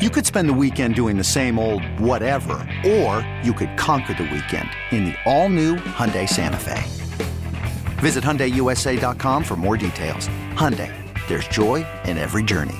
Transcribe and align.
You 0.00 0.08
could 0.08 0.24
spend 0.24 0.48
the 0.48 0.54
weekend 0.54 0.94
doing 0.94 1.18
the 1.18 1.24
same 1.24 1.58
old 1.58 1.84
whatever, 2.00 2.66
or 2.86 3.20
you 3.42 3.52
could 3.52 3.76
conquer 3.76 4.14
the 4.14 4.22
weekend 4.22 4.70
in 4.92 5.04
the 5.04 5.14
all-new 5.26 5.76
Hyundai 5.76 6.26
Santa 6.26 6.56
Fe. 6.56 6.82
Visit 8.00 8.24
HyundaiUSA.com 8.24 9.44
for 9.44 9.56
more 9.56 9.76
details. 9.76 10.26
Hyundai, 10.54 10.90
there's 11.28 11.46
joy 11.48 11.84
in 12.06 12.16
every 12.16 12.42
journey. 12.42 12.78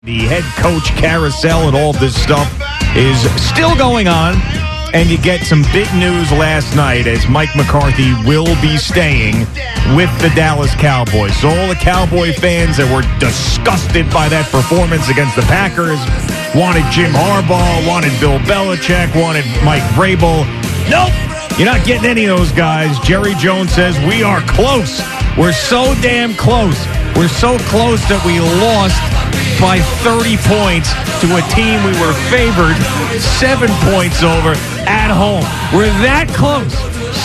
The 0.00 0.20
head 0.20 0.44
coach 0.56 0.86
carousel 0.96 1.68
and 1.68 1.76
all 1.76 1.92
this 1.92 2.18
stuff 2.22 2.50
is 2.96 3.20
still 3.42 3.76
going 3.76 4.08
on. 4.08 4.36
And 4.94 5.10
you 5.10 5.18
get 5.18 5.44
some 5.44 5.62
big 5.72 5.92
news 5.94 6.30
last 6.32 6.74
night 6.74 7.06
as 7.06 7.28
Mike 7.28 7.54
McCarthy 7.54 8.14
will 8.24 8.54
be 8.62 8.76
staying 8.76 9.40
with 9.94 10.10
the 10.22 10.32
Dallas 10.34 10.74
Cowboys. 10.74 11.36
So 11.36 11.48
all 11.48 11.68
the 11.68 11.74
Cowboy 11.74 12.32
fans 12.32 12.78
that 12.78 12.88
were 12.88 13.04
disgusted 13.18 14.08
by 14.10 14.28
that 14.28 14.50
performance 14.50 15.08
against 15.08 15.36
the 15.36 15.42
Packers 15.42 16.00
wanted 16.54 16.84
Jim 16.90 17.12
Harbaugh, 17.12 17.86
wanted 17.86 18.18
Bill 18.18 18.38
Belichick, 18.48 19.12
wanted 19.20 19.44
Mike 19.64 19.84
Vrabel. 19.92 20.48
Nope, 20.88 21.12
you're 21.58 21.68
not 21.68 21.84
getting 21.84 22.08
any 22.08 22.24
of 22.26 22.38
those 22.38 22.52
guys. 22.52 22.98
Jerry 23.00 23.34
Jones 23.34 23.72
says 23.72 23.98
we 24.06 24.22
are 24.22 24.40
close. 24.42 25.00
We're 25.36 25.52
so 25.52 25.94
damn 26.00 26.34
close. 26.34 26.78
We're 27.16 27.28
so 27.32 27.56
close 27.72 28.04
that 28.12 28.20
we 28.28 28.44
lost 28.60 29.00
by 29.56 29.80
30 30.04 30.36
points 30.44 30.92
to 31.24 31.32
a 31.32 31.42
team 31.48 31.80
we 31.80 31.96
were 31.96 32.12
favored 32.28 32.76
seven 33.16 33.72
points 33.88 34.20
over 34.20 34.52
at 34.84 35.08
home. 35.08 35.40
We're 35.72 35.88
that 36.04 36.28
close. 36.36 36.76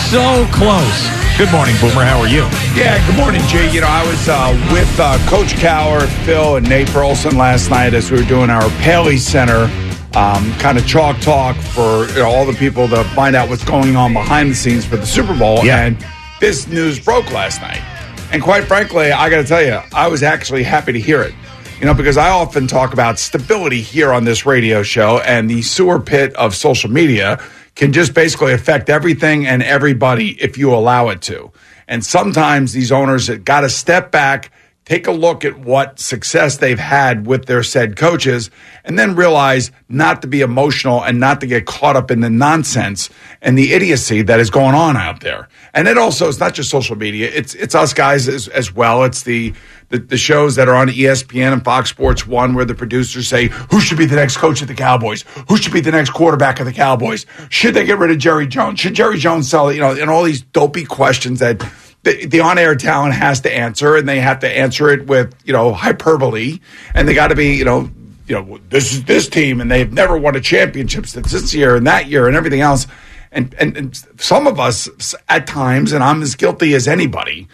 So 0.08 0.48
close. 0.48 0.96
Good 1.36 1.52
morning, 1.52 1.76
Boomer. 1.76 2.08
How 2.08 2.24
are 2.24 2.26
you? 2.26 2.48
Yeah, 2.72 3.04
good 3.04 3.20
morning, 3.20 3.44
Jay. 3.52 3.68
You 3.68 3.82
know, 3.84 3.92
I 3.92 4.00
was 4.08 4.32
uh, 4.32 4.56
with 4.72 4.88
uh, 4.96 5.20
Coach 5.28 5.60
Cowher, 5.60 6.08
Phil, 6.24 6.56
and 6.56 6.66
Nate 6.66 6.90
Burleson 6.90 7.36
last 7.36 7.68
night 7.68 7.92
as 7.92 8.10
we 8.10 8.16
were 8.16 8.28
doing 8.28 8.48
our 8.48 8.64
Paley 8.80 9.18
Center 9.18 9.68
um, 10.16 10.52
kind 10.56 10.78
of 10.78 10.86
chalk 10.86 11.20
talk 11.20 11.54
for 11.56 12.08
you 12.08 12.24
know, 12.24 12.30
all 12.30 12.46
the 12.46 12.56
people 12.56 12.88
to 12.88 13.04
find 13.12 13.36
out 13.36 13.50
what's 13.50 13.64
going 13.64 13.96
on 13.96 14.14
behind 14.14 14.50
the 14.50 14.54
scenes 14.54 14.86
for 14.86 14.96
the 14.96 15.06
Super 15.06 15.36
Bowl. 15.36 15.62
Yeah. 15.62 15.84
And 15.84 15.96
this 16.40 16.66
news 16.66 16.98
broke 16.98 17.30
last 17.30 17.60
night. 17.60 17.91
And 18.32 18.42
quite 18.42 18.64
frankly, 18.64 19.12
I 19.12 19.28
got 19.28 19.42
to 19.42 19.44
tell 19.44 19.62
you, 19.62 19.78
I 19.94 20.08
was 20.08 20.22
actually 20.22 20.62
happy 20.62 20.92
to 20.92 21.00
hear 21.00 21.20
it. 21.20 21.34
You 21.78 21.84
know, 21.84 21.92
because 21.92 22.16
I 22.16 22.30
often 22.30 22.66
talk 22.66 22.94
about 22.94 23.18
stability 23.18 23.82
here 23.82 24.10
on 24.10 24.24
this 24.24 24.46
radio 24.46 24.82
show, 24.82 25.18
and 25.18 25.50
the 25.50 25.60
sewer 25.60 26.00
pit 26.00 26.34
of 26.36 26.54
social 26.54 26.90
media 26.90 27.38
can 27.74 27.92
just 27.92 28.14
basically 28.14 28.54
affect 28.54 28.88
everything 28.88 29.46
and 29.46 29.62
everybody 29.62 30.30
if 30.40 30.56
you 30.56 30.72
allow 30.74 31.10
it 31.10 31.20
to. 31.22 31.52
And 31.88 32.02
sometimes 32.02 32.72
these 32.72 32.90
owners 32.90 33.26
have 33.26 33.44
got 33.44 33.62
to 33.62 33.68
step 33.68 34.10
back, 34.10 34.50
take 34.84 35.06
a 35.06 35.12
look 35.12 35.44
at 35.44 35.58
what 35.58 35.98
success 36.00 36.56
they've 36.56 36.78
had 36.78 37.26
with 37.26 37.46
their 37.46 37.62
said 37.62 37.96
coaches, 37.96 38.50
and 38.84 38.98
then 38.98 39.14
realize 39.14 39.70
not 39.88 40.22
to 40.22 40.28
be 40.28 40.40
emotional 40.40 41.02
and 41.02 41.20
not 41.20 41.40
to 41.40 41.46
get 41.46 41.66
caught 41.66 41.96
up 41.96 42.10
in 42.10 42.20
the 42.20 42.30
nonsense 42.30 43.08
and 43.40 43.56
the 43.56 43.72
idiocy 43.72 44.22
that 44.22 44.40
is 44.40 44.50
going 44.50 44.74
on 44.74 44.96
out 44.96 45.20
there. 45.20 45.48
And 45.72 45.86
it 45.86 45.96
also 45.96 46.28
is 46.28 46.40
not 46.40 46.54
just 46.54 46.70
social 46.70 46.96
media; 46.96 47.30
it's 47.32 47.54
it's 47.54 47.74
us 47.74 47.94
guys 47.94 48.28
as, 48.28 48.48
as 48.48 48.74
well. 48.74 49.04
It's 49.04 49.22
the, 49.22 49.54
the 49.90 49.98
the 49.98 50.16
shows 50.16 50.56
that 50.56 50.68
are 50.68 50.74
on 50.74 50.88
ESPN 50.88 51.52
and 51.52 51.64
Fox 51.64 51.90
Sports 51.90 52.26
One, 52.26 52.54
where 52.54 52.64
the 52.64 52.74
producers 52.74 53.28
say 53.28 53.48
who 53.48 53.80
should 53.80 53.98
be 53.98 54.06
the 54.06 54.16
next 54.16 54.38
coach 54.38 54.62
of 54.62 54.68
the 54.68 54.74
Cowboys, 54.74 55.24
who 55.48 55.56
should 55.56 55.72
be 55.72 55.80
the 55.80 55.92
next 55.92 56.10
quarterback 56.10 56.58
of 56.58 56.66
the 56.66 56.72
Cowboys, 56.72 57.24
should 57.50 57.74
they 57.74 57.84
get 57.84 57.98
rid 57.98 58.10
of 58.10 58.18
Jerry 58.18 58.46
Jones, 58.48 58.80
should 58.80 58.94
Jerry 58.94 59.18
Jones 59.18 59.48
sell 59.48 59.68
it, 59.68 59.74
you 59.74 59.80
know, 59.80 59.92
and 59.92 60.10
all 60.10 60.24
these 60.24 60.42
dopey 60.42 60.84
questions 60.84 61.38
that 61.38 61.62
the, 62.04 62.26
the 62.26 62.40
on-air 62.40 62.74
talent 62.74 63.14
has 63.14 63.40
to 63.42 63.52
answer, 63.52 63.96
and 63.96 64.08
they 64.08 64.20
have 64.20 64.40
to 64.40 64.48
answer 64.48 64.90
it 64.90 65.06
with 65.06 65.34
you 65.44 65.52
know 65.52 65.72
hyperbole, 65.72 66.58
and 66.94 67.08
they 67.08 67.14
got 67.14 67.28
to 67.28 67.34
be 67.34 67.54
you 67.54 67.64
know 67.64 67.90
you 68.26 68.34
know 68.34 68.58
this 68.68 68.92
is 68.92 69.04
this 69.04 69.28
team, 69.28 69.60
and 69.60 69.70
they've 69.70 69.92
never 69.92 70.16
won 70.16 70.36
a 70.36 70.40
championship 70.40 71.06
since 71.06 71.32
this 71.32 71.54
year 71.54 71.76
and 71.76 71.86
that 71.86 72.08
year 72.08 72.26
and 72.26 72.36
everything 72.36 72.60
else, 72.60 72.86
and 73.30 73.54
and, 73.58 73.76
and 73.76 73.96
some 74.18 74.46
of 74.46 74.58
us 74.58 75.14
at 75.28 75.46
times, 75.46 75.92
and 75.92 76.02
I'm 76.02 76.22
as 76.22 76.34
guilty 76.34 76.74
as 76.74 76.88
anybody, 76.88 77.48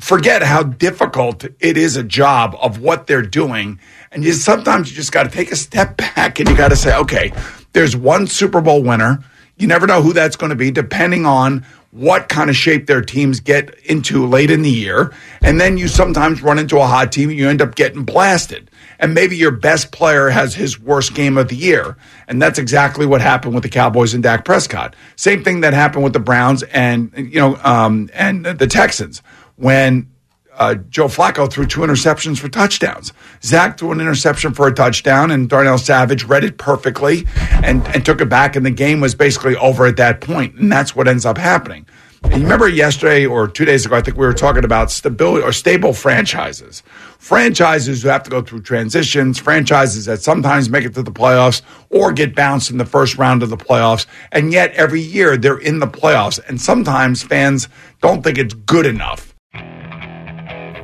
forget 0.00 0.42
how 0.42 0.62
difficult 0.62 1.44
it 1.60 1.76
is 1.76 1.96
a 1.96 2.02
job 2.02 2.56
of 2.60 2.80
what 2.80 3.06
they're 3.06 3.22
doing, 3.22 3.78
and 4.10 4.24
you 4.24 4.32
sometimes 4.32 4.90
you 4.90 4.96
just 4.96 5.12
got 5.12 5.24
to 5.24 5.30
take 5.30 5.52
a 5.52 5.56
step 5.56 5.96
back 5.96 6.40
and 6.40 6.48
you 6.48 6.56
got 6.56 6.68
to 6.68 6.76
say, 6.76 6.96
okay, 6.96 7.32
there's 7.72 7.94
one 7.94 8.26
Super 8.26 8.60
Bowl 8.60 8.82
winner. 8.82 9.22
You 9.56 9.66
never 9.66 9.86
know 9.86 10.02
who 10.02 10.12
that's 10.12 10.36
going 10.36 10.50
to 10.50 10.56
be, 10.56 10.70
depending 10.70 11.26
on 11.26 11.66
what 11.90 12.28
kind 12.28 12.50
of 12.50 12.56
shape 12.56 12.86
their 12.86 13.00
teams 13.00 13.40
get 13.40 13.74
into 13.80 14.26
late 14.26 14.50
in 14.50 14.62
the 14.62 14.70
year. 14.70 15.14
And 15.40 15.60
then 15.60 15.78
you 15.78 15.88
sometimes 15.88 16.42
run 16.42 16.58
into 16.58 16.78
a 16.78 16.86
hot 16.86 17.12
team 17.12 17.30
and 17.30 17.38
you 17.38 17.48
end 17.48 17.62
up 17.62 17.74
getting 17.74 18.04
blasted. 18.04 18.70
And 18.98 19.14
maybe 19.14 19.36
your 19.36 19.52
best 19.52 19.90
player 19.90 20.28
has 20.28 20.54
his 20.54 20.78
worst 20.78 21.14
game 21.14 21.38
of 21.38 21.48
the 21.48 21.56
year. 21.56 21.96
And 22.26 22.42
that's 22.42 22.58
exactly 22.58 23.06
what 23.06 23.20
happened 23.20 23.54
with 23.54 23.62
the 23.62 23.68
Cowboys 23.68 24.12
and 24.12 24.22
Dak 24.22 24.44
Prescott. 24.44 24.94
Same 25.16 25.42
thing 25.42 25.60
that 25.60 25.72
happened 25.72 26.04
with 26.04 26.12
the 26.12 26.20
Browns 26.20 26.62
and, 26.64 27.10
you 27.16 27.40
know, 27.40 27.58
um, 27.62 28.10
and 28.12 28.44
the 28.44 28.66
Texans 28.66 29.22
when 29.56 30.10
uh, 30.58 30.74
Joe 30.74 31.06
Flacco 31.06 31.50
threw 31.50 31.66
two 31.66 31.80
interceptions 31.80 32.38
for 32.38 32.48
touchdowns. 32.48 33.12
Dak 33.40 33.78
threw 33.78 33.92
an 33.92 34.00
interception 34.00 34.52
for 34.52 34.66
a 34.66 34.74
touchdown, 34.74 35.30
and 35.30 35.48
Darnell 35.48 35.78
Savage 35.78 36.24
read 36.24 36.44
it 36.44 36.58
perfectly 36.58 37.26
and, 37.64 37.86
and 37.88 38.04
took 38.04 38.20
it 38.20 38.28
back, 38.28 38.56
and 38.56 38.66
the 38.66 38.70
game 38.70 39.00
was 39.00 39.14
basically 39.14 39.56
over 39.56 39.86
at 39.86 39.96
that 39.96 40.20
point, 40.20 40.56
and 40.56 40.70
that's 40.70 40.94
what 40.94 41.08
ends 41.08 41.24
up 41.24 41.38
happening. 41.38 41.86
And 42.24 42.34
you 42.34 42.42
remember 42.42 42.68
yesterday 42.68 43.26
or 43.26 43.46
two 43.46 43.64
days 43.64 43.86
ago, 43.86 43.94
I 43.94 44.00
think 44.00 44.16
we 44.16 44.26
were 44.26 44.34
talking 44.34 44.64
about 44.64 44.90
stability 44.90 45.44
or 45.44 45.52
stable 45.52 45.92
franchises. 45.92 46.82
Franchises 47.18 48.02
who 48.02 48.08
have 48.08 48.24
to 48.24 48.30
go 48.30 48.42
through 48.42 48.62
transitions, 48.62 49.38
franchises 49.38 50.06
that 50.06 50.20
sometimes 50.20 50.68
make 50.68 50.84
it 50.84 50.94
to 50.94 51.02
the 51.02 51.12
playoffs 51.12 51.62
or 51.90 52.12
get 52.12 52.34
bounced 52.34 52.70
in 52.70 52.78
the 52.78 52.84
first 52.84 53.16
round 53.16 53.44
of 53.44 53.50
the 53.50 53.56
playoffs. 53.56 54.06
And 54.32 54.52
yet 54.52 54.72
every 54.74 55.00
year 55.00 55.36
they're 55.36 55.58
in 55.58 55.78
the 55.78 55.86
playoffs. 55.86 56.40
And 56.48 56.60
sometimes 56.60 57.22
fans 57.22 57.68
don't 58.02 58.24
think 58.24 58.36
it's 58.36 58.54
good 58.54 58.86
enough. 58.86 59.27